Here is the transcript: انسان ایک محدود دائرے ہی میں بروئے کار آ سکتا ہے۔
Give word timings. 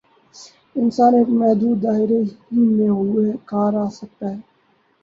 انسان 0.75 1.11
ایک 1.17 1.29
محدود 1.39 1.75
دائرے 1.83 2.19
ہی 2.45 2.61
میں 2.75 2.91
بروئے 2.97 3.31
کار 3.49 3.71
آ 3.83 3.87
سکتا 3.99 4.25
ہے۔ 4.31 4.39